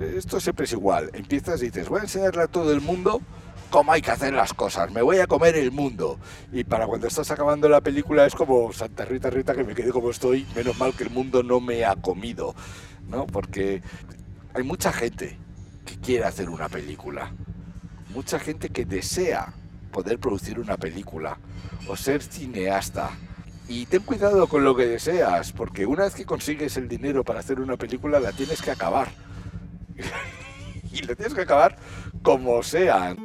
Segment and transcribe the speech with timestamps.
[0.00, 1.10] Esto siempre es igual.
[1.14, 3.20] Empiezas y dices, voy a enseñarle a todo el mundo
[3.70, 6.18] cómo hay que hacer las cosas, me voy a comer el mundo.
[6.52, 9.90] Y para cuando estás acabando la película es como Santa Rita Rita que me quedé
[9.90, 12.54] como estoy, menos mal que el mundo no me ha comido,
[13.08, 13.26] ¿no?
[13.26, 13.82] Porque
[14.54, 15.38] hay mucha gente
[15.84, 17.32] que quiere hacer una película,
[18.14, 19.52] mucha gente que desea
[19.92, 21.38] poder producir una película
[21.88, 23.10] o ser cineasta.
[23.68, 27.40] Y ten cuidado con lo que deseas, porque una vez que consigues el dinero para
[27.40, 29.08] hacer una película la tienes que acabar.
[30.92, 31.76] y la tienes que acabar
[32.22, 33.16] como sea.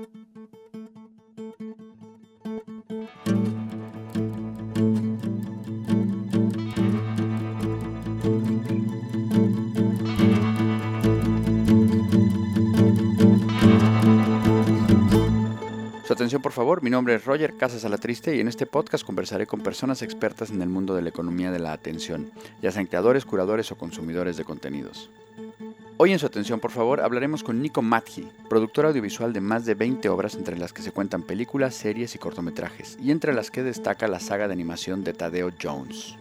[16.22, 16.84] Atención, por favor.
[16.84, 20.62] Mi nombre es Roger Casas Alatriste y en este podcast conversaré con personas expertas en
[20.62, 24.44] el mundo de la economía de la atención, ya sean creadores, curadores o consumidores de
[24.44, 25.10] contenidos.
[25.98, 29.76] Hoy en su atención, por favor, hablaremos con Nico Matji, productor audiovisual de más de
[29.76, 33.62] 20 obras entre las que se cuentan películas, series y cortometrajes, y entre las que
[33.62, 36.16] destaca la saga de animación de Tadeo Jones.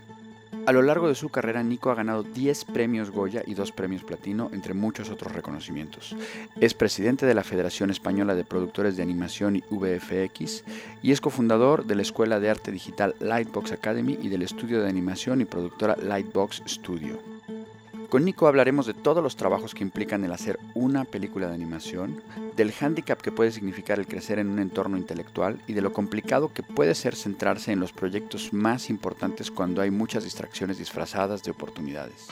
[0.66, 4.04] A lo largo de su carrera, Nico ha ganado 10 premios Goya y 2 premios
[4.04, 6.14] Platino, entre muchos otros reconocimientos.
[6.60, 10.64] Es presidente de la Federación Española de Productores de Animación y VFX
[11.02, 14.88] y es cofundador de la Escuela de Arte Digital Lightbox Academy y del estudio de
[14.88, 17.39] animación y productora Lightbox Studio.
[18.10, 22.20] Con Nico hablaremos de todos los trabajos que implican el hacer una película de animación,
[22.56, 26.52] del hándicap que puede significar el crecer en un entorno intelectual y de lo complicado
[26.52, 31.52] que puede ser centrarse en los proyectos más importantes cuando hay muchas distracciones disfrazadas de
[31.52, 32.26] oportunidades.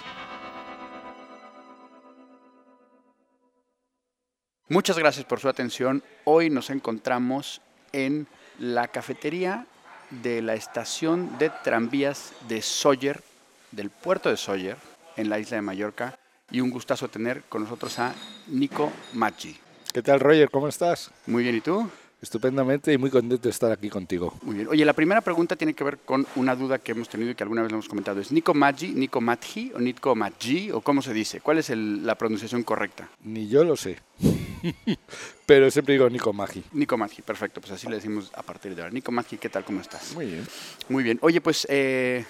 [4.68, 6.02] Muchas gracias por su atención.
[6.24, 7.62] Hoy nos encontramos
[7.92, 8.26] en
[8.58, 9.68] la cafetería
[10.10, 13.22] de la estación de tranvías de Sawyer,
[13.70, 14.76] del puerto de Sawyer,
[15.19, 16.19] en la isla de Mallorca
[16.50, 18.14] y un gustazo tener con nosotros a
[18.47, 19.55] Nico Maggi.
[19.92, 20.48] ¿Qué tal, Roger?
[20.50, 21.11] ¿Cómo estás?
[21.27, 21.88] Muy bien, ¿y tú?
[22.20, 24.34] Estupendamente y muy contento de estar aquí contigo.
[24.42, 24.69] Muy bien.
[24.69, 27.42] Oye, la primera pregunta tiene que ver con una duda que hemos tenido y que
[27.45, 28.20] alguna vez lo hemos comentado.
[28.20, 31.40] ¿Es Nico Maggi, Nico Maggi o Nico Maggi o cómo se dice?
[31.40, 33.08] ¿Cuál es el- la pronunciación correcta?
[33.23, 33.98] Ni yo lo sé.
[35.46, 36.62] Pero siempre digo Nico Maggi.
[36.73, 37.61] Nico Maggi, perfecto.
[37.61, 38.92] Pues así le decimos a partir de ahora.
[38.92, 39.64] Nico Maggi, ¿qué tal?
[39.64, 40.12] ¿Cómo estás?
[40.14, 40.46] Muy bien.
[40.89, 41.18] Muy bien.
[41.23, 42.24] Oye, pues eh,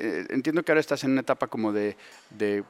[0.00, 1.96] eh, entiendo que ahora estás en una etapa como de,
[2.30, 2.64] de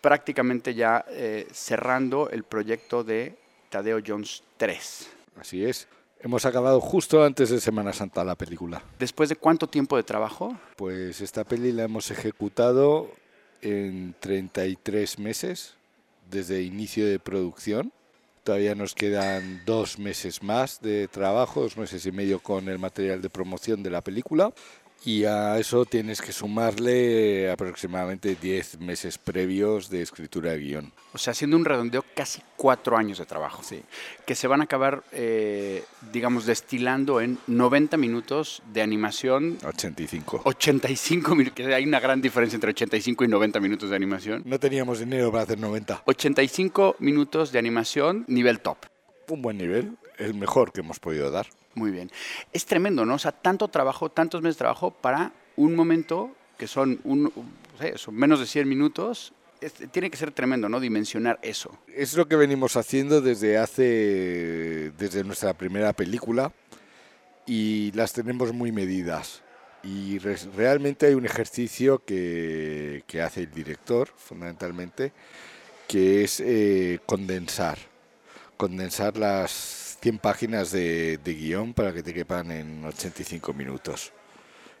[0.00, 3.36] prácticamente ya eh, cerrando el proyecto de
[3.70, 5.10] Tadeo Jones 3.
[5.40, 5.88] Así es.
[6.20, 8.82] Hemos acabado justo antes de Semana Santa la película.
[8.98, 10.56] ¿Después de cuánto tiempo de trabajo?
[10.76, 13.10] Pues esta peli la hemos ejecutado
[13.60, 15.74] en 33 meses
[16.30, 17.92] desde inicio de producción.
[18.42, 23.22] Todavía nos quedan dos meses más de trabajo, dos meses y medio con el material
[23.22, 24.52] de promoción de la película.
[25.06, 30.92] Y a eso tienes que sumarle aproximadamente 10 meses previos de escritura de guion.
[31.12, 33.62] O sea, haciendo un redondeo, casi cuatro años de trabajo.
[33.62, 33.82] Sí.
[34.24, 39.58] Que se van a acabar, eh, digamos, destilando en 90 minutos de animación.
[39.62, 40.40] 85.
[40.44, 44.42] 85 minutos, que hay una gran diferencia entre 85 y 90 minutos de animación.
[44.46, 46.02] No teníamos dinero para hacer 90.
[46.06, 48.78] 85 minutos de animación, nivel top.
[49.28, 51.46] Un buen nivel, el mejor que hemos podido dar.
[51.74, 52.10] Muy bien.
[52.52, 53.14] Es tremendo, ¿no?
[53.14, 57.32] O sea, tanto trabajo, tantos meses de trabajo para un momento que son, un,
[57.96, 59.32] son menos de 100 minutos.
[59.92, 60.78] Tiene que ser tremendo, ¿no?
[60.78, 61.78] Dimensionar eso.
[61.88, 66.52] Es lo que venimos haciendo desde hace, desde nuestra primera película
[67.46, 69.42] y las tenemos muy medidas.
[69.82, 75.12] Y realmente hay un ejercicio que, que hace el director, fundamentalmente,
[75.86, 77.78] que es eh, condensar.
[78.56, 84.12] Condensar las 100 páginas de, guion para que te quepan en 85 minutos.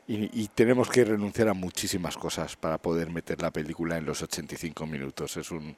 [0.06, 4.86] Y, tenemos que renunciar a muchísimas cosas para poder meter la película en los 85
[4.86, 5.38] minutos.
[5.38, 5.74] Es un,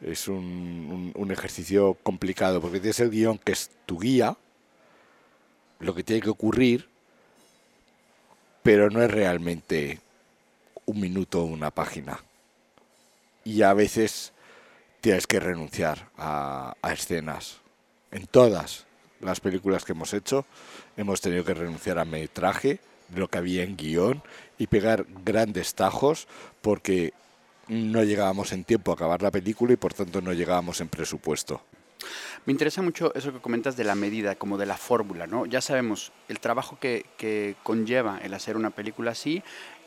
[0.00, 4.36] es un, un- ejercicio complicado porque tienes el guion que es tu guía,
[5.78, 6.88] lo que tiene que ocurrir,
[8.64, 10.00] pero no es realmente
[10.86, 12.18] un minuto o una página.
[13.44, 14.32] Y a veces
[15.00, 17.60] tienes que renunciar a escenas.
[18.16, 18.86] En todas
[19.20, 20.46] las películas que hemos hecho
[20.96, 22.80] hemos tenido que renunciar a metraje,
[23.10, 24.22] de lo que había en guion,
[24.56, 26.26] y pegar grandes tajos
[26.62, 27.12] porque
[27.68, 31.60] no llegábamos en tiempo a acabar la película y por tanto no llegábamos en presupuesto.
[32.46, 35.44] Me interesa mucho eso que comentas de la medida, como de la fórmula, ¿no?
[35.44, 39.42] Ya sabemos el trabajo que, que conlleva el hacer una película así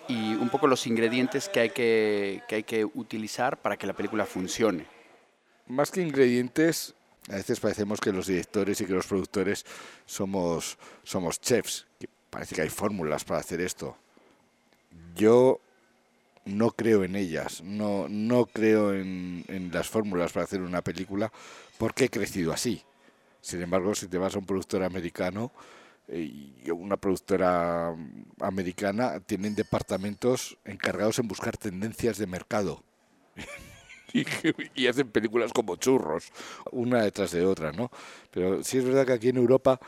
[0.08, 3.94] y un poco los ingredientes que hay que, que hay que utilizar para que la
[3.94, 4.86] película funcione.
[5.66, 6.94] Más que ingredientes,
[7.28, 9.66] a veces parecemos que los directores y que los productores
[10.06, 11.86] somos, somos chefs,
[12.30, 13.98] parece que hay fórmulas para hacer esto.
[15.16, 15.60] Yo
[16.46, 21.32] no creo en ellas, no, no creo en, en las fórmulas para hacer una película
[21.78, 22.84] porque he crecido así.
[23.42, 25.52] Sin embargo, si te vas a un productor americano,
[26.12, 26.22] eh,
[26.66, 27.96] y una productora
[28.40, 32.84] americana tienen departamentos encargados en buscar tendencias de mercado.
[34.76, 36.32] y, hacen películas como churros,
[36.72, 37.92] una detrás de otra, ¿no?
[38.32, 39.80] Pero sí es verdad que aquí en Europa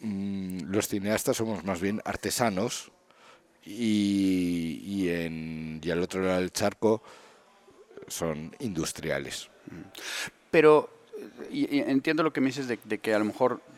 [0.00, 2.90] mm, los cineastas somos más bien artesanos
[3.64, 5.08] y,
[5.82, 7.02] y, al otro lado del charco
[8.08, 9.48] son industriales.
[10.50, 10.90] Pero
[11.50, 13.73] y, entiendo lo que me dices de, que a lo mejor eh,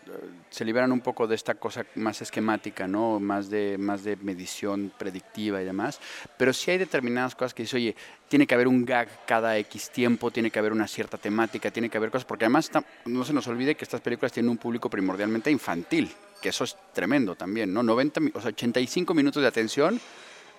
[0.56, 3.20] se liberan un poco de esta cosa más esquemática, ¿no?
[3.20, 6.00] Más de, más de medición predictiva y demás.
[6.38, 7.94] Pero sí hay determinadas cosas que dice, oye,
[8.26, 11.90] tiene que haber un gag cada X tiempo, tiene que haber una cierta temática, tiene
[11.90, 12.70] que haber cosas, porque además
[13.04, 16.10] no se nos olvide que estas películas tienen un público primordialmente infantil,
[16.40, 17.82] que eso es tremendo también, ¿no?
[17.82, 20.00] 90, o sea, 85 minutos de atención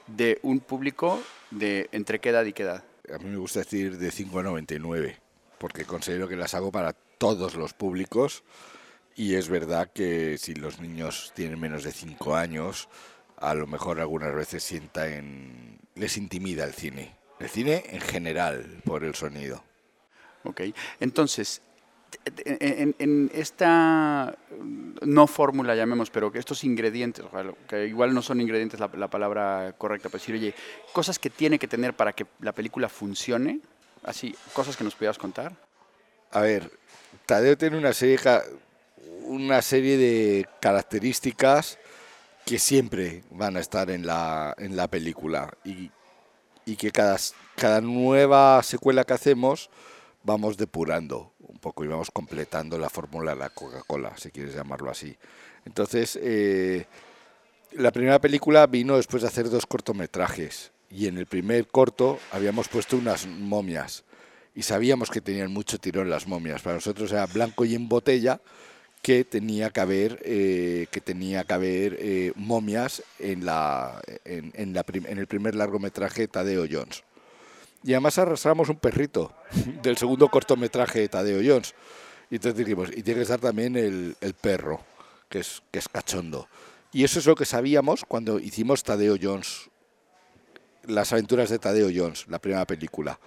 [0.06, 2.84] de un público de entre qué edad y qué edad.
[3.12, 5.18] A mí me gusta decir de 5 a 99
[5.58, 8.44] porque considero que las hago para todos los públicos
[9.18, 12.88] y es verdad que si los niños tienen menos de 5 años,
[13.36, 15.80] a lo mejor algunas veces sienta en...
[15.96, 17.18] les intimida el cine.
[17.40, 19.64] El cine en general, por el sonido.
[20.44, 20.62] Ok,
[21.02, 21.62] entonces,
[22.46, 24.38] en, esta
[25.02, 27.26] no fórmula, llamemos, pero que estos ingredientes,
[27.68, 30.56] que igual no son ingredientes la, la palabra correcta, pero decir, oye,
[30.94, 33.60] cosas que tiene que tener para que la película funcione,
[34.08, 35.54] Así, cosas que nos pudieras contar.
[36.32, 36.72] A ver,
[37.26, 38.18] Tadeo tiene una serie,
[39.26, 41.78] una serie de características
[42.46, 45.92] que siempre van a estar en la, en la película y,
[46.66, 47.18] y que cada,
[47.56, 49.70] cada nueva secuela que hacemos
[50.24, 54.92] vamos depurando un poco y vamos completando la fórmula de la Coca-Cola, si quieres llamarlo
[54.92, 55.16] así.
[55.66, 56.86] Entonces, eh,
[57.74, 62.68] la primera película vino después de hacer dos cortometrajes y en el primer corto habíamos
[62.68, 64.04] puesto unas momias
[64.56, 66.62] y sabíamos que tenían mucho tirón las momias.
[66.62, 68.42] Para nosotros era blanco y en botella
[69.02, 74.86] que tenía que haber, eh, que tenía que haber eh, momias en, la, en, la
[74.88, 77.04] en el primer largometraje Tadeo Jones.
[77.84, 79.34] Y además arrastramos un perrito
[79.82, 81.74] del segundo cortometraje de Tadeo Jones.
[82.30, 84.82] Y entonces dijimos, y tiene que estar también el, el perro,
[85.30, 86.50] que es, que es cachondo.
[86.92, 89.70] Y eso es lo que sabíamos cuando hicimos Tadeo Jones
[90.88, 93.20] las aventuras de Tadeo Jones, la primera película.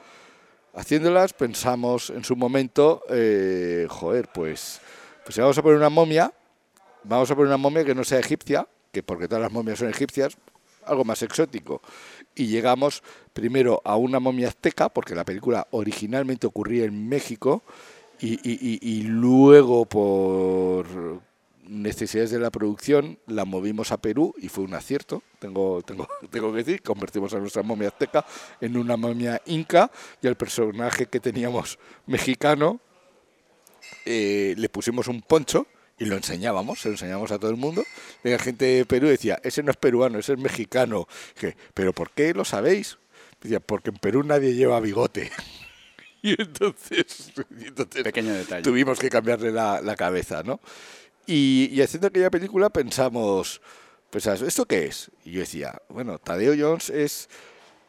[0.75, 4.81] Haciéndolas pensamos en su momento, eh, joder, pues,
[5.31, 6.32] pues vamos a poner una momia,
[7.05, 9.88] vamos a poner una momia que no sea egipcia, que porque todas las momias son
[9.88, 10.37] egipcias,
[10.85, 11.82] algo más exótico.
[12.35, 17.62] Y llegamos primero a una momia azteca, porque la película originalmente ocurría en México,
[18.19, 20.88] y luego por
[21.69, 26.50] necesidades de la producción, la movimos a Perú y fue un acierto, tengo, tengo, tengo
[26.50, 28.26] que decir, convertimos a nuestra momia azteca
[28.61, 32.81] en una momia inca y al personaje que teníamos mexicano
[34.05, 35.67] eh, le pusimos un poncho
[35.99, 37.85] y lo enseñábamos, se lo enseñábamos a todo el mundo.
[38.23, 41.07] La gente de Perú decía, ese no es peruano, ese es mexicano.
[41.75, 42.99] ¿pero por qué lo sabéis?
[43.41, 45.31] Decía, porque en Perú nadie lleva bigote.
[46.23, 47.33] Y entonces,
[48.05, 48.63] Pequeño detalle.
[48.63, 50.61] tuvimos que cambiarle la, la cabeza, ¿no?
[51.27, 53.61] Y, haciendo aquella película pensamos,
[54.11, 55.13] pues, ¿esto qué es?
[55.25, 57.29] Y yo decía, bueno, Tadeo Jones es,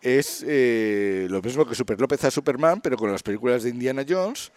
[0.01, 4.06] es eh, lo mismo que Super López a Superman, pero con las películas de Indiana
[4.07, 4.51] Jones,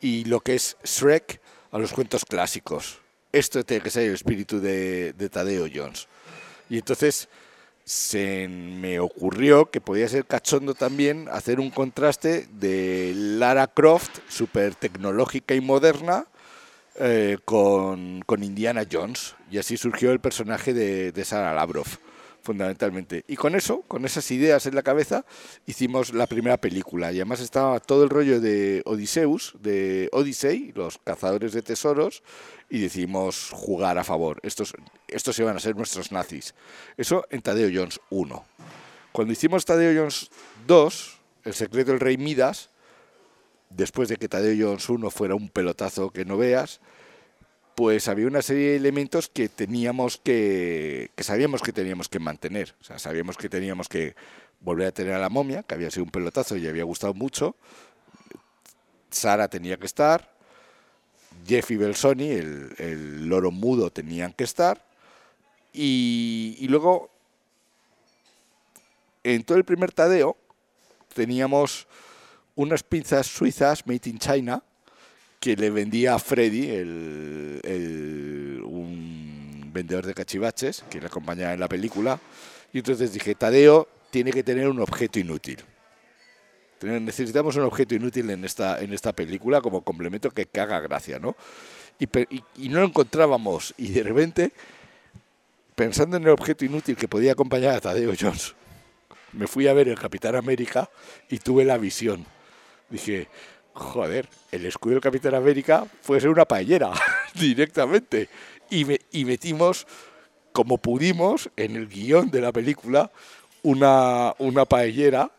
[0.00, 2.98] y lo que es Shrek a los cuentos clásicos.
[3.32, 6.08] Esto tiene que ser el espíritu de, de Tadeo Jones.
[6.68, 7.28] Y entonces
[7.84, 14.74] se me ocurrió que podía ser cachondo también hacer un contraste de Lara Croft, súper
[14.74, 16.26] tecnológica y moderna,
[16.96, 19.34] eh, con, Indiana Jones.
[19.50, 21.86] Y así surgió el personaje de, de Sarah Lavrov
[22.42, 23.24] fundamentalmente.
[23.28, 25.24] Y con eso, con esas ideas en la cabeza,
[25.66, 27.12] hicimos la primera película.
[27.12, 32.22] Y además estaba todo el rollo de Odiseus, de Odyssey, los cazadores de tesoros,
[32.68, 34.40] y decidimos jugar a favor.
[34.42, 34.74] Estos,
[35.08, 36.54] estos iban a ser nuestros nazis.
[36.96, 38.44] Eso en Tadeo Jones 1.
[39.12, 40.30] Cuando hicimos Tadeo Jones
[40.66, 42.70] 2, El secreto del rey Midas,
[43.70, 46.80] después de que Tadeo Jones 1 fuera un pelotazo que no veas,
[47.80, 52.74] pues había una serie de elementos que teníamos que, que sabíamos que teníamos que mantener.
[52.78, 54.14] O sea, sabíamos que teníamos que
[54.60, 57.56] volver a tener a la momia, que había sido un pelotazo y había gustado mucho.
[59.10, 60.30] Sara tenía que estar.
[61.46, 64.84] Jeff y Belsoni, el, el loro mudo, tenían que estar.
[65.72, 67.08] Y, y luego,
[69.24, 70.36] en todo el primer Tadeo,
[71.14, 71.86] teníamos
[72.56, 74.62] unas pinzas suizas made in China
[75.40, 81.68] que le vendía a Freddy, el, un vendedor de cachivaches que le acompañaba en la
[81.68, 82.20] película.
[82.72, 85.58] Y entonces dije, Tadeo, tiene que tener un objeto inútil.
[86.82, 91.36] Necesitamos un objeto inútil en esta, en esta película como complemento que, haga gracia, ¿no?
[91.98, 92.06] Y,
[92.56, 93.74] y, no lo encontrábamos.
[93.76, 94.52] Y de repente,
[95.74, 98.54] pensando en el objeto inútil que podía acompañar a Tadeo Jones,
[99.32, 100.88] me fui a ver el Capitán América
[101.28, 102.24] y tuve la visión.
[102.88, 103.28] Dije,
[103.80, 106.92] joder, el escudo del Capitán América puede ser una paellera
[107.34, 108.28] directamente.
[108.70, 108.84] Y,
[109.24, 109.86] metimos,
[110.52, 113.10] como pudimos, en el guion de la película,
[113.62, 115.32] una, una paellera,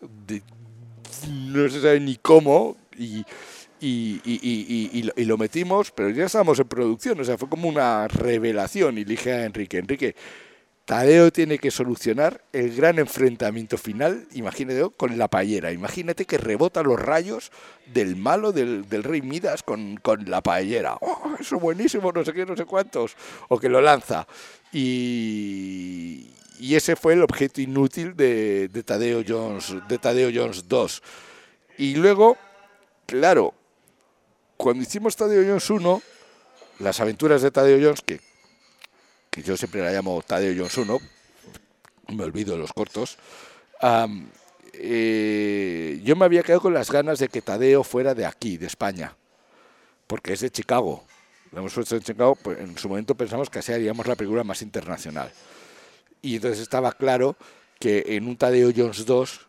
[1.29, 3.23] no se sabe ni cómo, y,
[3.79, 8.97] y, lo metimos, pero ya estábamos en producción, o sea, fue como una revelación.
[8.97, 10.15] Y dije a Enrique, Enrique,
[10.91, 15.71] Tadeo tiene que solucionar el gran enfrentamiento final, imagínate, con la paellera.
[15.71, 17.49] Imagínate que rebota los rayos
[17.85, 20.97] del malo del, rey Midas con, la paellera.
[20.99, 22.11] ¡Oh, eso es buenísimo!
[22.11, 23.15] No sé qué, no sé cuántos.
[23.47, 24.27] O que lo lanza.
[24.73, 26.27] Y,
[26.59, 31.03] ese fue el objeto inútil de, de, Tadeo Jones, de Tadeo Jones 2.
[31.77, 32.35] Y luego,
[33.05, 33.53] claro,
[34.57, 36.01] cuando hicimos Tadeo Jones 1,
[36.79, 38.19] las aventuras de Tadeo Jones, que
[39.31, 40.99] que yo siempre la llamo Tadeo 1,
[42.09, 43.17] me olvido de los cortos,
[44.73, 48.67] eh, yo me había quedado con las ganas de que Tadeo fuera de aquí, de
[48.67, 49.15] España,
[50.05, 51.05] porque es de Chicago.
[51.51, 54.43] Lo hemos puesto en Chicago, pues en su momento pensamos que así haríamos la película
[54.43, 55.31] más internacional.
[56.21, 57.37] Y entonces estaba claro
[57.79, 59.47] que en un Tadeo Jones 2,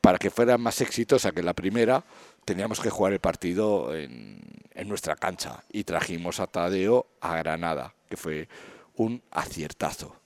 [0.00, 2.04] para que fuera más exitosa que la primera,
[2.46, 4.40] teníamos que jugar el partido en,
[4.72, 5.62] en nuestra cancha.
[5.70, 8.48] Y trajimos a Tadeo a Granada, que fue
[9.00, 10.16] un aciertazo.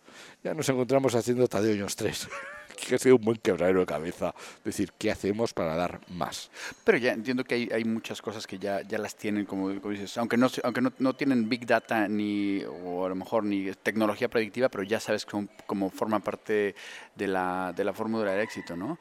[0.43, 2.29] Ya nos encontramos haciendo Tadeo Jones 3
[2.75, 4.35] que ha sido un buen quebradero de cabeza.
[4.65, 6.51] decir, ¿qué hacemos para dar más?
[6.83, 10.37] Pero ya entiendo que hay, muchas cosas que ya, ya las tienen, como, dices, aunque,
[10.37, 14.69] no, aunque no, no, tienen Big Data ni, o a lo mejor ni tecnología predictiva,
[14.69, 16.75] pero ya sabes cómo, cómo forma parte
[17.15, 18.99] de la, de la fórmula del éxito, ¿no?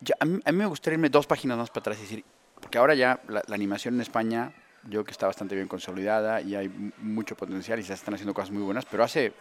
[0.00, 2.24] Ya, a, mí, me gustaría irme dos páginas más para atrás y decir,
[2.58, 4.52] porque ahora ya la animación en España
[4.88, 6.68] yo que está bastante bien consolidada y hay
[6.98, 9.32] mucho potencial y se están haciendo cosas muy buenas, pero hace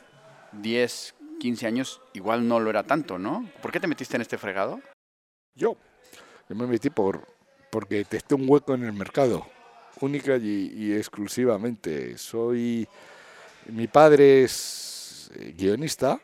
[0.54, 3.50] 10, 15 años igual no lo era tanto, ¿no?
[3.62, 4.82] ¿Por qué te metiste en este fregado?
[5.56, 5.78] Yo,
[6.48, 7.26] yo me metí por
[7.70, 9.46] porque testé un hueco en el mercado,
[10.02, 12.18] única y, exclusivamente.
[12.18, 12.88] Soy,
[13.68, 16.20] mi padre es eh, guionista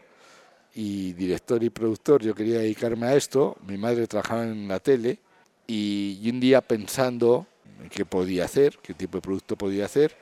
[0.73, 2.23] y director y productor.
[2.23, 3.57] Yo quería dedicarme a esto.
[3.67, 5.19] Mi madre trabajaba en la tele
[5.67, 7.47] y un día pensando
[7.89, 10.15] qué podía hacer, qué tipo de producto podía hacer,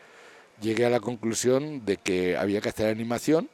[0.61, 3.49] llegué a la conclusión de que había que hacer animación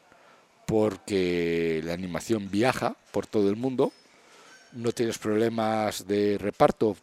[0.65, 3.91] porque la animación viaja por todo el mundo,
[4.71, 6.95] no tienes problemas de reparto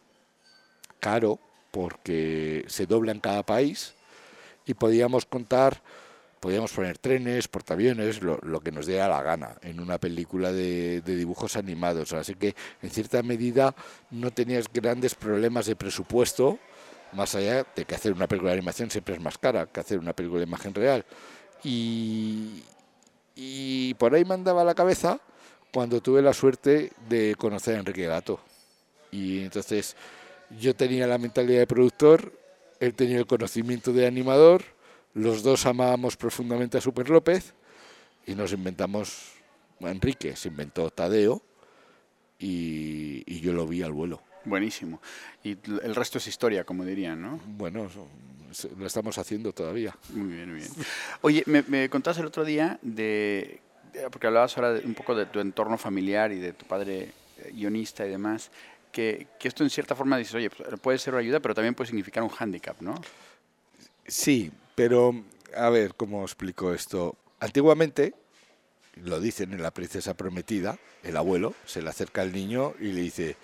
[0.99, 1.39] caro
[1.71, 3.93] porque se dobla en cada país.
[4.65, 5.81] Y podíamos contar,
[6.39, 11.01] podíamos poner trenes, portaaviones, lo, lo que nos diera la gana en una película de,
[11.01, 12.13] de, dibujos animados.
[12.13, 13.75] Así que en cierta medida
[14.11, 16.59] no tenías grandes problemas de presupuesto
[17.13, 19.99] más allá de que hacer una película de animación siempre es más cara que hacer
[19.99, 21.05] una película de imagen real.
[21.63, 22.63] Y,
[23.35, 25.19] y por ahí me andaba la cabeza
[25.73, 28.39] cuando tuve la suerte de conocer a Enrique Gato.
[29.11, 29.95] Y entonces
[30.59, 32.33] yo tenía la mentalidad de productor,
[32.79, 34.63] él tenía el conocimiento de animador,
[35.13, 37.53] los dos amábamos profundamente a Super López
[38.25, 39.31] y nos inventamos,
[39.79, 41.41] Enrique se inventó Tadeo
[42.39, 44.26] y yo lo vi al vuelo.
[44.47, 45.01] Buenísimo.
[45.43, 47.39] Y el resto es historia, como dirían, ¿no?
[47.45, 47.89] Bueno,
[48.77, 49.95] lo estamos haciendo todavía.
[50.09, 50.71] Muy bien, muy bien.
[51.21, 53.59] Oye, me, me contaste el otro día de,
[54.11, 58.05] porque hablabas ahora un poco de tu entorno familiar y de tu padre eh, guionista
[58.05, 58.51] y demás,
[58.91, 61.75] que, que esto en cierta forma dices, oye, pues, puede ser una ayuda, pero también
[61.75, 62.95] puede significar un hándicap, ¿no?
[64.05, 65.13] Sí, pero
[65.55, 67.15] a ver, ¿cómo explico esto?
[67.39, 68.13] Antiguamente,
[68.95, 73.01] lo dicen en La Princesa Prometida, el abuelo se le acerca al niño y le
[73.01, 73.35] dice,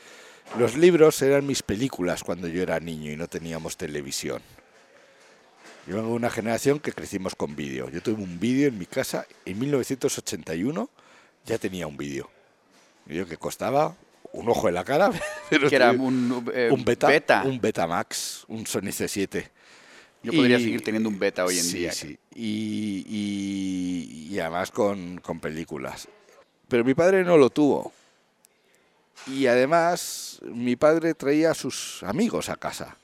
[0.57, 4.41] los libros eran mis películas cuando yo era niño y no teníamos televisión.
[5.87, 7.89] Yo vengo de una generación que crecimos con vídeo.
[7.89, 10.89] Yo tuve un vídeo en mi casa en 1981,
[11.45, 12.29] ya tenía un vídeo.
[13.05, 13.95] Vídeo que costaba
[14.31, 15.11] un ojo en la cara.
[15.49, 19.49] Pero que era un, eh, un beta, Un Betamax, un Sony C7.
[20.23, 21.91] Yo podría seguir teniendo un beta hoy en día.
[21.91, 26.07] Sí, y, y, y además con, con películas.
[26.69, 27.91] Pero mi padre no lo tuvo.
[29.27, 32.97] Y además mi padre traía a sus amigos a casa.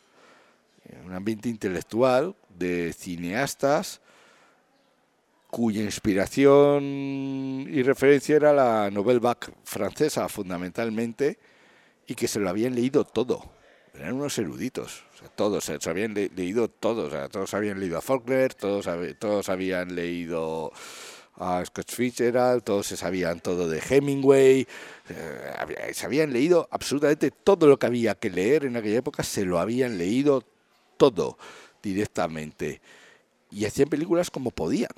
[1.05, 4.01] Un ambiente intelectual de cineastas
[5.49, 6.83] cuya inspiración
[7.67, 11.39] y referencia era la Nouvelle Vague francesa fundamentalmente
[12.05, 13.51] y que se lo habían leído todo.
[13.93, 15.03] Eran unos eruditos,
[15.35, 20.71] todos se habían leído todos, todos habían leído a Faulkner, todos, todos habían leído
[21.39, 24.67] a Scott Fitzgerald, todos se sabían todo de Hemingway,
[25.09, 29.45] eh, se habían leído absolutamente todo lo que había que leer en aquella época, se
[29.45, 30.43] lo habían leído
[30.97, 31.37] todo
[31.81, 32.81] directamente.
[33.51, 34.91] Y hacían películas como podían,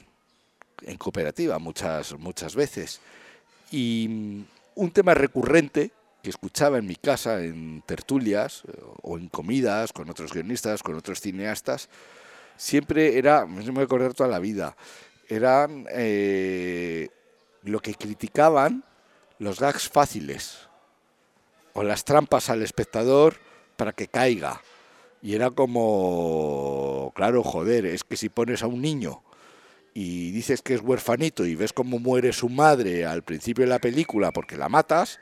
[0.81, 2.99] en cooperativa muchas, muchas veces.
[3.71, 4.43] Y mm,
[4.75, 5.91] un tema recurrente
[6.23, 10.95] que escuchaba en mi casa, en tertulias eh, o en comidas con otros guionistas, con
[10.95, 11.87] otros cineastas,
[12.57, 14.75] siempre era, me voy a acordar toda la vida,
[15.31, 17.07] eran eh,
[17.63, 18.83] lo que criticaban
[19.39, 20.67] los gags fáciles
[21.73, 23.37] o las trampas al espectador
[23.77, 24.61] para que caiga.
[25.21, 29.23] Y era como, claro, joder, es que si pones a un niño
[29.93, 33.79] y dices que es huerfanito y ves cómo muere su madre al principio de la
[33.79, 35.19] película porque la matas,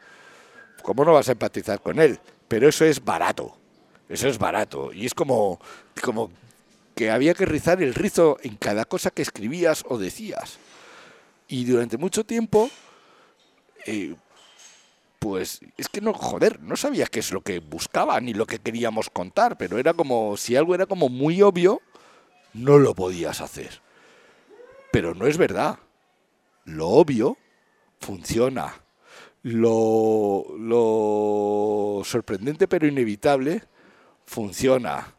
[0.81, 2.19] ¿cómo no vas a empatizar con él?
[2.47, 3.55] Pero eso es barato,
[4.07, 4.91] eso es barato.
[4.91, 5.59] Y es como,
[6.01, 6.31] como
[7.00, 10.60] que había que rizar el rizo en cada cosa que escribías o decías.
[11.48, 12.70] Y durante mucho tiempo,
[13.86, 14.15] eh,
[15.18, 18.60] pues es que no, joder, no sabía qué es lo que buscaba ni lo que
[18.60, 21.82] queríamos contar, pero era como, si algo era como muy obvio,
[22.53, 23.79] no lo podías hacer.
[24.91, 25.79] Pero no es verdad.
[26.65, 27.38] Lo obvio
[28.01, 28.74] funciona.
[29.41, 33.63] Lo, lo sorprendente pero inevitable
[34.25, 35.15] funciona.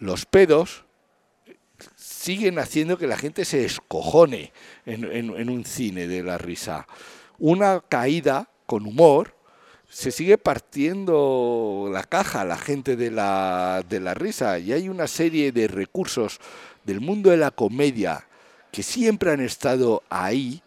[0.00, 0.84] Los pedos
[2.18, 4.52] siguen haciendo que la gente se escojone
[4.86, 6.86] en, en, un cine de la risa.
[7.38, 9.36] Una caída con humor
[9.88, 14.88] se sigue partiendo la caja a la gente de la, de la risa y hay
[14.88, 16.40] una serie de recursos
[16.84, 18.26] del mundo de la comedia
[18.72, 20.62] que siempre han estado ahí,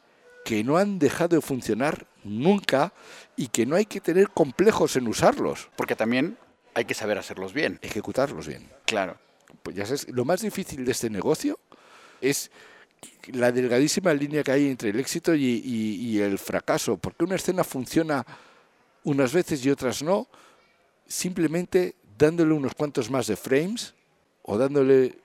[0.45, 2.93] que no han dejado de funcionar nunca
[3.35, 5.69] y que no hay que tener complejos en usarlos.
[5.75, 6.37] Porque también
[6.73, 7.77] hay que saber hacerlos bien.
[7.81, 8.69] Ejecutarlos bien.
[8.85, 9.17] Claro.
[9.63, 11.59] Pues ya sabes, lo más difícil de este negocio
[12.19, 12.51] es
[13.33, 17.63] la delgadísima línea que hay entre el éxito y, y el fracaso, porque una escena
[17.63, 18.25] funciona
[19.03, 20.27] unas veces y otras no,
[21.07, 23.93] simplemente dándole unos cuantos más de frames
[24.43, 25.17] o dándole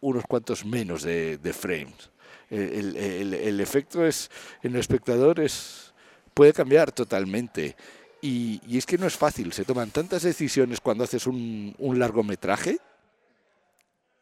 [0.00, 2.12] unos cuantos menos de, de frames
[2.52, 4.30] el, efecto es
[4.62, 5.92] en el espectador es,
[6.34, 7.76] puede cambiar totalmente.
[8.20, 12.78] Y, es que no es fácil, se toman tantas decisiones cuando haces un, largometraje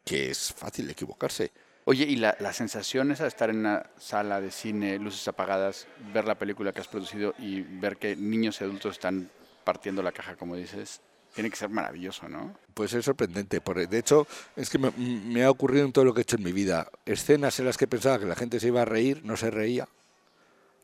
[0.05, 1.53] que es fácil equivocarse.
[1.85, 5.87] Oye, ¿y la, la, sensación esa de estar en una sala de cine, luces apagadas,
[6.13, 9.31] ver la película que has producido y ver que niños y adultos están
[9.65, 11.01] partiendo la caja, como dices,
[11.35, 12.57] tiene que ser maravilloso, ¿no?
[12.75, 13.61] Pues es sorprendente.
[13.61, 16.53] De hecho, es que me, ha ocurrido en todo lo que he hecho en mi
[16.53, 16.91] vida.
[17.07, 19.89] Escenas en las que pensaba que la gente se iba a reír, no se reía.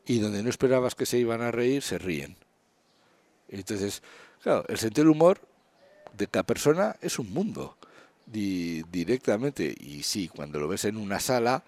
[0.05, 2.37] Y donde no esperabas que se iban a reír, se ríen.
[3.49, 4.01] Entonces,
[4.41, 5.41] claro, el sentido del humor
[6.17, 7.77] de cada persona es un mundo
[8.27, 9.73] directamente.
[9.79, 11.63] Y sí, cuando lo ves en una sala,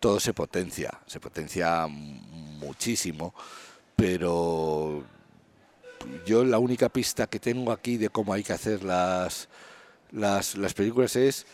[0.00, 3.34] todo se potencia, se potencia muchísimo.
[3.96, 5.04] Pero
[6.26, 9.48] yo la única pista que tengo aquí de cómo hay que hacer las,
[10.12, 11.46] las, películas es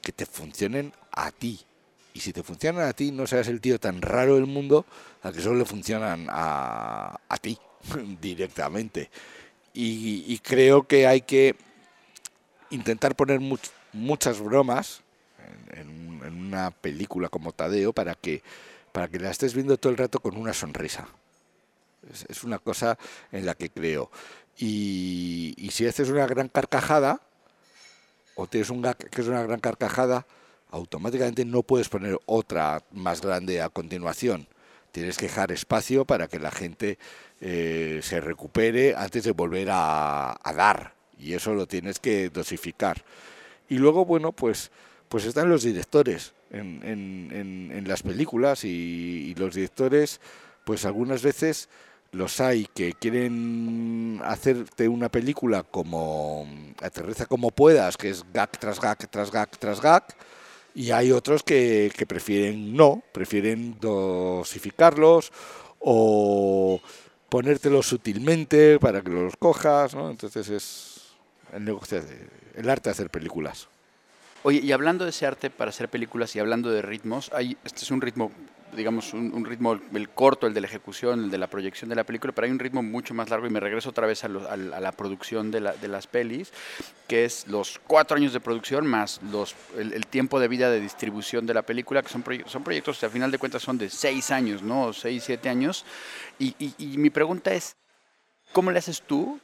[0.00, 1.60] que te funcionen a ti.
[2.14, 4.84] Y si te funcionan a ti, no seas el tío tan raro del mundo
[5.22, 7.58] a que solo le funcionan a, a ti
[8.20, 9.10] directamente.
[9.74, 11.56] Y, creo que hay que
[12.72, 13.40] intentar poner
[13.92, 15.02] muchas bromas
[15.72, 18.42] en, una película como Tadeo para que,
[18.92, 21.08] para que la estés viendo todo el rato con una sonrisa.
[22.28, 22.98] Es, una cosa
[23.30, 24.10] en la que creo.
[24.58, 27.20] Y, si haces una gran carcajada,
[28.34, 30.26] o tienes un gag que es una gran carcajada,
[30.70, 34.46] automáticamente no puedes poner otra más grande a continuación.
[34.90, 36.98] Tienes que dejar espacio para que la gente
[37.40, 40.94] eh, se recupere antes de volver a, dar.
[41.18, 43.02] Y eso lo tienes que dosificar.
[43.68, 44.70] Y luego, bueno, pues,
[45.08, 50.20] pues están los directores en, en, las películas y, los directores,
[50.64, 51.68] pues algunas veces
[52.12, 56.46] los hay que quieren hacerte una película como
[56.82, 60.04] aterriza como puedas, que es gag tras gag tras gag tras gag,
[60.74, 65.32] y hay otros que, prefieren no, prefieren dosificarlos
[65.78, 66.80] o
[67.28, 70.10] ponértelos sutilmente para que los cojas, ¿no?
[70.10, 70.91] Entonces es
[71.52, 72.02] el negocio,
[72.54, 73.68] el arte de hacer películas.
[74.42, 77.82] Oye, y hablando de ese arte para hacer películas y hablando de ritmos, hay, este
[77.82, 78.32] es un ritmo
[78.72, 82.04] digamos, un, ritmo, el corto, el de la ejecución, el de la proyección de la
[82.04, 84.92] película, pero hay un ritmo mucho más largo y me regreso otra vez a, la
[84.92, 86.52] producción de, las pelis,
[87.06, 91.46] que es los cuatro años de producción más los, el, tiempo de vida de distribución
[91.46, 94.30] de la película, que son, son proyectos que al final de cuentas son de seis
[94.30, 94.92] años, ¿no?
[94.92, 95.84] Seis, siete años.
[96.38, 97.76] Y, y mi pregunta es,
[98.52, 99.38] ¿cómo le haces tú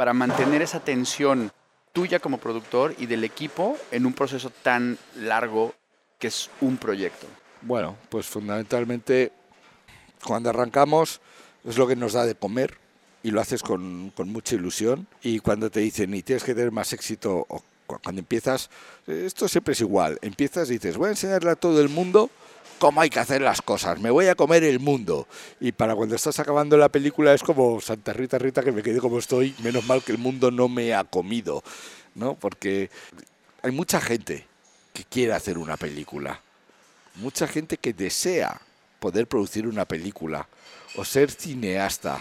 [0.00, 1.52] para mantener esa tensión
[1.92, 5.74] tuya como productor y del equipo en un proceso tan largo
[6.18, 7.26] que es un proyecto?
[7.60, 9.30] Bueno, pues fundamentalmente
[10.24, 11.20] cuando arrancamos
[11.68, 12.78] es lo que nos da de comer
[13.22, 16.94] y lo haces con, mucha ilusión y cuando te dicen y tienes que tener más
[16.94, 18.70] éxito o cuando empiezas,
[19.06, 22.30] esto siempre es igual, empiezas y dices voy a enseñarle a todo el mundo
[22.80, 25.28] cómo hay que hacer las cosas, me voy a comer el mundo.
[25.60, 28.98] Y para cuando estás acabando la película es como Santa Rita Rita que me quedé
[28.98, 31.62] como estoy, menos mal que el mundo no me ha comido,
[32.14, 32.34] ¿no?
[32.34, 32.90] Porque
[33.62, 34.46] hay mucha gente
[34.94, 36.40] que quiere hacer una película,
[37.16, 38.60] mucha gente que desea
[38.98, 40.48] poder producir una película
[40.96, 42.18] o ser cineasta.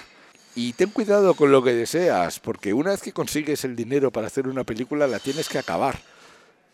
[0.55, 4.27] Y ten cuidado con lo que deseas, porque una vez que consigues el dinero para
[4.27, 5.97] hacer una película, la tienes que acabar.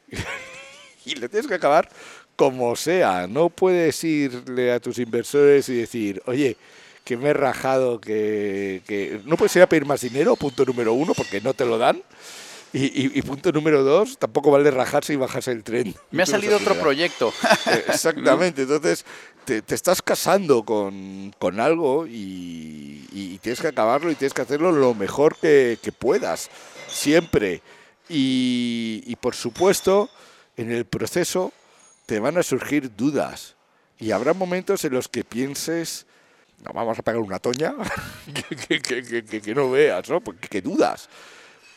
[1.05, 1.87] y la tienes que acabar
[2.35, 3.27] como sea.
[3.27, 6.57] No puedes irle a tus inversores y decir, oye,
[7.03, 9.21] que me he rajado, que, que...
[9.25, 12.01] no puedes ir a pedir más dinero, punto número uno, porque no te lo dan.
[12.77, 15.95] Y, punto número dos, tampoco vale rajarse y bajarse el tren.
[16.11, 17.31] Me ha salido otro proyecto.
[17.87, 19.05] Exactamente, entonces
[19.45, 24.73] te, estás casando con, con algo y, y, tienes que acabarlo y tienes que hacerlo
[24.73, 26.49] lo mejor que, que puedas,
[26.89, 27.61] siempre.
[28.09, 30.09] Y, y por supuesto,
[30.57, 31.53] en el proceso
[32.05, 33.55] te van a surgir dudas
[33.97, 36.05] y habrá momentos en los que pienses,
[36.63, 37.73] no, vamos a pegar una toña
[38.67, 40.21] que, que, que, no veas, ¿no?
[40.21, 41.09] Porque que dudas.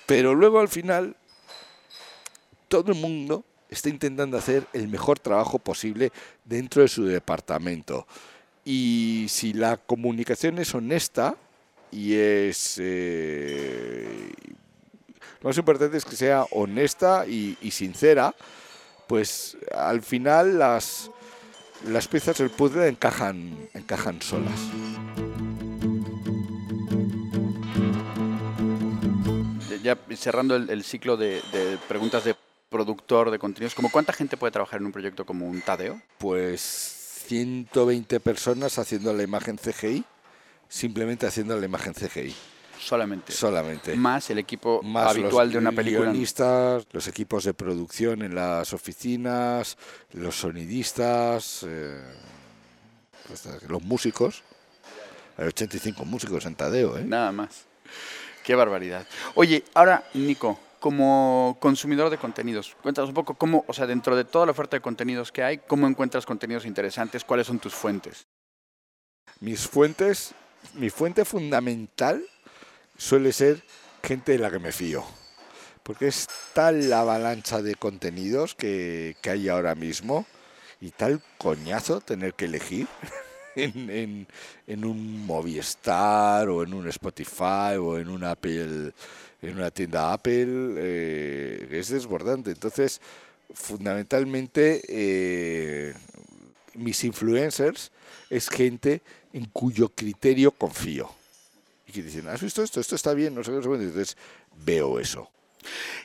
[0.06, 1.16] Pero luego al final,
[2.68, 6.12] todo el mundo está intentando hacer el mejor trabajo posible
[6.44, 8.06] dentro de su departamento.
[8.64, 11.36] Y si la comunicación es honesta
[11.90, 12.76] y es...
[12.78, 14.32] Eh,
[15.40, 18.34] lo más importante es que sea honesta y, sincera,
[19.08, 21.10] pues al final las,
[21.86, 24.60] las piezas del puzzle encajan, encajan solas.
[29.82, 31.40] ya cerrando el, ciclo de,
[31.88, 32.36] preguntas de
[32.68, 36.02] productor de contenidos, ¿como cuánta gente puede trabajar en un proyecto como un Tadeo?
[36.18, 40.04] Pues 120 personas haciendo la imagen CGI,
[40.68, 42.34] simplemente haciendo la imagen CGI.
[42.78, 43.32] Solamente.
[43.32, 43.96] Solamente.
[43.96, 46.12] Más el equipo habitual de una película.
[46.12, 49.76] Los los equipos de producción en las oficinas,
[50.12, 52.00] los sonidistas, eh,
[53.68, 54.42] los músicos.
[55.36, 57.04] Hay 85 músicos en Tadeo, ¿eh?
[57.04, 57.64] Nada más.
[58.44, 59.06] Qué barbaridad.
[59.34, 64.24] Oye, ahora, Nico, como consumidor de contenidos, cuéntanos un poco cómo, o sea, dentro de
[64.24, 68.26] toda la oferta de contenidos que hay, cómo encuentras contenidos interesantes, cuáles son tus fuentes.
[69.40, 70.34] Mis fuentes,
[70.74, 72.24] mi fuente fundamental
[72.98, 73.62] suele ser
[74.02, 75.04] gente de la que me fío.
[75.82, 80.26] Porque es tal la avalancha de contenidos que, hay ahora mismo
[80.82, 82.86] y tal coñazo tener que elegir.
[83.56, 84.26] en,
[84.66, 88.92] en, un Movistar o en un Spotify o en un Apple,
[89.40, 92.50] en una tienda Apple, eh, es desbordante.
[92.50, 93.00] Entonces,
[93.52, 95.94] fundamentalmente, eh,
[96.74, 97.90] mis influencers
[98.30, 99.00] es gente
[99.32, 101.10] en cuyo criterio confío.
[101.88, 102.80] Y que dicen, ¿has visto esto?
[102.80, 103.56] Esto está bien, no sé qué.
[103.56, 104.16] Entonces,
[104.64, 105.30] veo eso.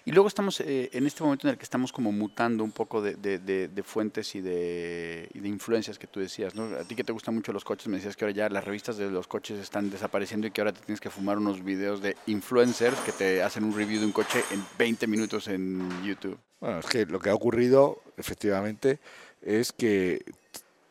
[0.05, 3.01] Y luego estamos eh, en este momento en el que estamos como mutando un poco
[3.01, 6.63] de, de, fuentes y de, y de, influencias que tú decías, ¿no?
[6.75, 8.97] A ti que te gustan mucho los coches, me decías que ahora ya las revistas
[8.97, 12.17] de los coches están desapareciendo y que ahora te tienes que fumar unos videos de
[12.27, 16.37] influencers que te hacen un review de un coche en 20 minutos en YouTube.
[16.59, 18.99] Bueno, es que lo que ha ocurrido, efectivamente,
[19.41, 20.23] es que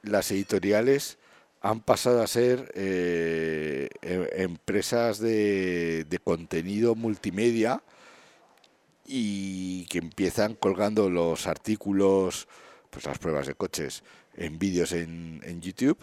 [0.02, 1.18] las editoriales
[1.62, 7.80] han pasado a ser eh, em, empresas de, contenido multimedia
[9.06, 12.48] y que empiezan colgando los artículos,
[12.90, 14.02] pues las pruebas de coches,
[14.36, 15.98] en vídeos en, YouTube.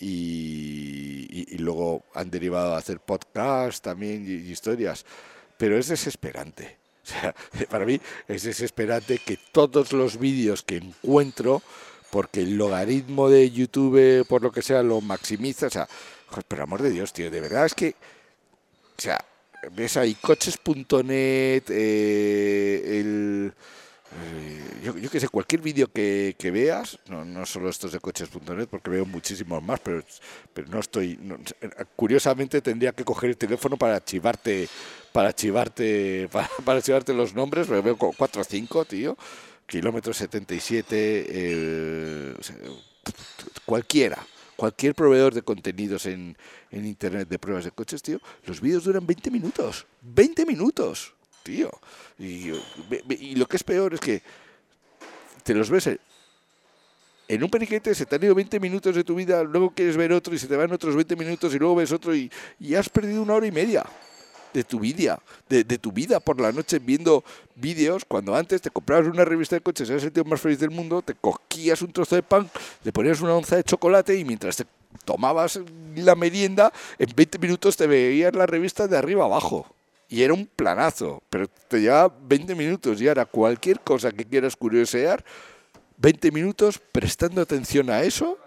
[0.00, 5.04] Y, y, luego han derivado a hacer podcasts también y, historias.
[5.58, 6.78] Pero es desesperante.
[7.02, 7.34] O sea,
[7.68, 11.60] para mí es desesperante que todos los vídeos que encuentro,
[12.12, 15.68] porque el logaritmo de YouTube, por lo que sea, lo maximiza.
[15.68, 15.88] O sea,
[16.46, 17.94] pero amor de Dios, tío, de verdad es que.
[18.98, 19.18] O sea,
[19.74, 23.54] ves ahí coches.net, eh, el...
[24.12, 27.98] Eh, yo, yo que sé, cualquier vídeo que, que, veas, no, no solo estos de
[27.98, 30.04] coches.net, porque veo muchísimos más, pero,
[30.52, 31.18] pero no estoy.
[31.96, 34.68] curiosamente tendría que coger el teléfono para archivarte,
[35.12, 39.16] para archivarte, para, para los nombres, porque veo 4 o 5, tío.
[39.72, 42.34] Kilómetro 77, eh,
[43.64, 44.18] cualquiera
[44.54, 46.36] cualquier proveedor de contenidos en,
[46.70, 49.86] en internet de pruebas de coches, tío, los vídeos duran 20 minutos.
[50.02, 51.70] 20 minutos, tío.
[52.18, 52.50] Y,
[53.18, 54.22] y lo que es peor es que
[55.42, 55.88] te los ves
[57.28, 60.12] en un periquete, se te han ido 20 minutos de tu vida, luego quieres ver
[60.12, 62.30] otro y se te van otros 20 minutos y luego ves otro y,
[62.60, 63.86] y has perdido una hora y media.
[64.52, 69.06] De tu vida, de, tu vida por la noche viendo vídeos, cuando antes te comprabas
[69.06, 72.16] una revista de coches, eres el tío más feliz del mundo, te cogías un trozo
[72.16, 72.50] de pan,
[72.84, 74.66] le ponías una onza de chocolate y mientras te
[75.04, 75.60] tomabas
[75.96, 79.66] la merienda, en 20 minutos te veías la revista de arriba abajo.
[80.08, 84.56] Y era un planazo, pero te llevaba 20 minutos y ahora cualquier cosa que quieras
[84.56, 85.24] curiosear,
[85.96, 88.38] 20 minutos prestando atención a eso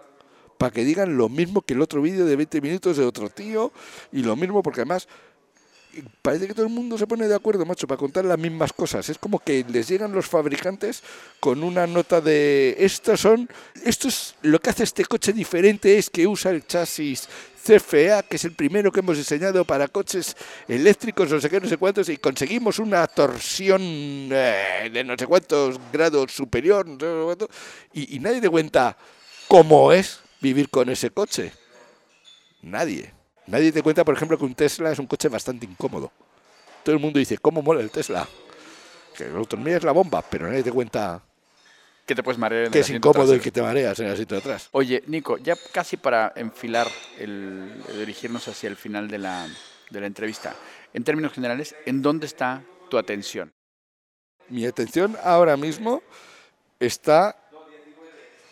[0.58, 3.72] para que digan lo mismo que el otro vídeo de 20 minutos de otro tío
[4.12, 5.08] y lo mismo porque además
[6.22, 9.08] parece que todo el mundo se pone de acuerdo, macho, para contar las mismas cosas.
[9.08, 11.02] Es como que les llegan los fabricantes
[11.40, 13.48] con una nota de estos son,
[13.84, 17.28] esto es lo que hace este coche diferente es que usa el chasis
[17.66, 20.36] CFA, que es el primero que hemos diseñado para coches
[20.68, 25.26] eléctricos, no sé qué, no sé cuántos, y conseguimos una torsión eh, de no sé
[25.26, 27.48] cuántos grados superior, no sé cuánto,
[27.92, 28.96] y, y nadie te cuenta
[29.48, 31.52] cómo es vivir con ese coche.
[32.62, 33.15] Nadie.
[33.46, 36.10] Nadie te cuenta, por ejemplo, que un Tesla es un coche bastante incómodo.
[36.82, 38.26] Todo el mundo dice, ¿cómo mola el Tesla?
[39.16, 41.22] Que la autonomía es la bomba, pero nadie te cuenta
[42.06, 44.06] Que te puedes marear en que el es asiento incómodo y que te mareas en
[44.06, 44.68] el sitio de atrás.
[44.72, 49.48] Oye, Nico, ya casi para enfilar, el, dirigirnos hacia el final de la,
[49.90, 50.54] de la entrevista,
[50.92, 53.52] en términos generales, ¿en dónde está tu atención?
[54.48, 56.02] Mi atención ahora mismo
[56.78, 57.36] está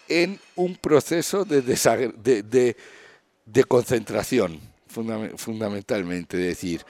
[0.08, 2.76] en un proceso de, de, de-
[3.46, 4.58] de concentración,
[4.94, 6.36] fundam- fundamentalmente.
[6.36, 6.84] Decir,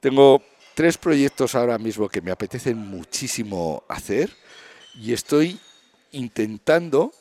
[0.00, 0.42] tengo
[0.74, 4.30] tres proyectos ahora mismo que me apetecen muchísimo hacer
[4.94, 5.58] y estoy
[6.12, 7.12] intentando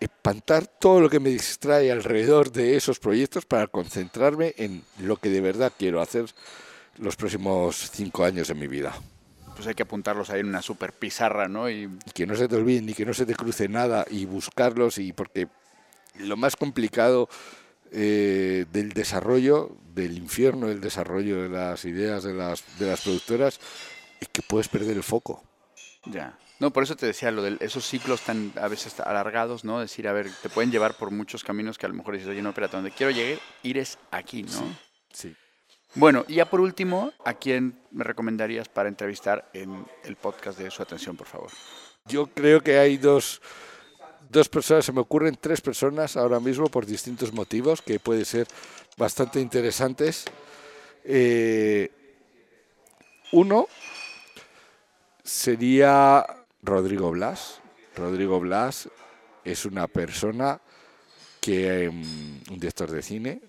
[0.00, 5.28] espantar todo lo que me distrae alrededor de esos proyectos para concentrarme en lo que
[5.28, 6.26] de verdad quiero hacer
[6.98, 8.94] los próximos cinco años de mi vida.
[9.56, 11.68] Pues hay que apuntarlos ahí en una super pizarra, ¿no?
[11.68, 14.24] Y y que no se te olvide ni que no se te cruce nada y
[14.24, 15.48] buscarlos y porque
[16.20, 17.28] lo más complicado
[17.92, 23.60] eh, del desarrollo del infierno del desarrollo de las ideas de las de las productoras
[24.20, 25.42] es que puedes perder el foco
[26.04, 26.38] ya.
[26.60, 29.78] No, por eso te decía lo de esos ciclos tan a veces alargados, ¿no?
[29.78, 32.42] Decir, a ver, te pueden llevar por muchos caminos que a lo mejor dices, oye,
[32.42, 34.76] no, espérate, donde quiero llegar, ir es aquí, ¿no?
[35.12, 35.36] sí
[35.94, 40.70] Bueno, y ya por último, ¿a quién me recomendarías para entrevistar en el podcast de
[40.70, 41.50] Su Atención, por favor?
[42.06, 43.40] yo creo que hay dos
[44.30, 48.46] dos personas se me ocurren tres personas ahora mismo por distintos motivos que pueden ser
[48.96, 50.26] bastante interesantes
[51.10, 51.90] Eh,
[53.32, 53.66] uno
[55.24, 57.60] sería Rodrigo Blas.
[57.96, 58.90] Rodrigo Blas
[59.42, 60.60] es una persona
[61.40, 62.02] que, em,
[62.50, 63.40] un director de cine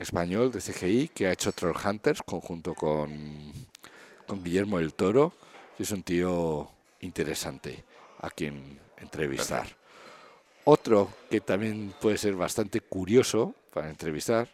[0.00, 3.52] español de CGI, que ha hecho Trollhunters conjunto con,
[4.26, 5.32] con Guillermo del Toro.
[5.78, 6.70] Es un tío
[7.00, 7.84] interesante
[8.18, 9.79] a quien entrevistar.
[10.64, 14.48] Otro que también puede ser bastante curioso para entrevistar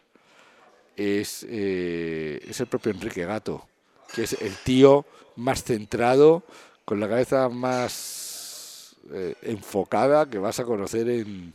[0.97, 3.67] es, eh, es el propio Enrique Gato,
[4.15, 5.05] que es el tío
[5.37, 6.43] más centrado,
[6.85, 11.53] con la cabeza más eh, enfocada que vas a conocer en,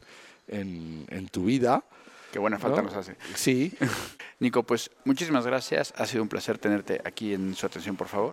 [0.47, 1.83] en- en tu vida.
[2.31, 2.87] Qué buena falta ¿no?
[2.89, 3.15] nos hace.
[3.35, 3.73] Sí,
[4.39, 5.93] Nico, pues muchísimas gracias.
[5.97, 8.31] Ha sido un placer tenerte aquí en Su Atención, por favor.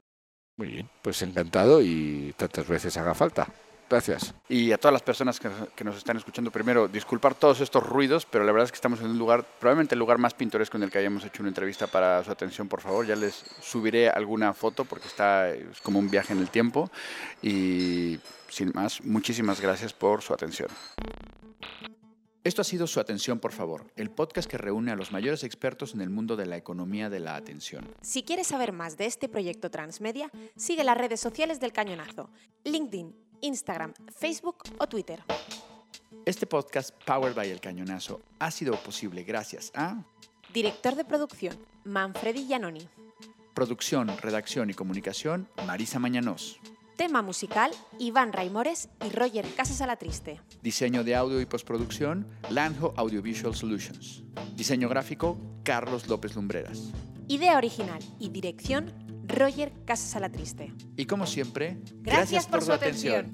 [0.57, 3.49] muy bien, pues encantado y tantas veces haga falta.
[3.89, 4.35] Gracias.
[4.49, 8.27] Y a todas las personas que, que nos están escuchando, primero, disculpar todos estos ruidos,
[8.27, 10.83] pero la verdad es que estamos en un lugar, probablemente el lugar más pintoresco en
[10.83, 13.07] el que hayamos hecho una entrevista para su atención, por favor.
[13.07, 16.91] Ya les subiré alguna foto porque está es como un viaje en el tiempo.
[17.43, 20.69] Y sin más, muchísimas gracias por su atención.
[22.45, 25.93] Esto ha sido Su Atención, por favor, el podcast que reúne a los mayores expertos
[25.93, 27.87] en el mundo de la economía de la atención.
[28.01, 32.31] Si quieres saber más de este proyecto transmedia, sigue las redes sociales del Cañonazo,
[32.65, 35.23] LinkedIn, Instagram, Facebook o Twitter.
[36.25, 40.05] Este podcast, Powered by El Cañonazo, ha sido posible gracias a
[40.53, 42.89] Director de producción, Manfredi Giannoni.
[43.55, 46.59] producción, redacción y comunicación, Marisa Mañanos.
[46.97, 50.41] Tema musical, Iván Raimores y Roger Casas Alatriste.
[50.63, 54.25] Diseño de audio y postproducción, Lanjo Audiovisual Solutions.
[54.55, 56.91] Diseño gráfico, Carlos López Lumbreras.
[57.29, 58.93] Idea original y dirección,
[59.29, 60.73] Roger Casas Alatriste.
[60.97, 63.33] Y como siempre, Gracias por su atención.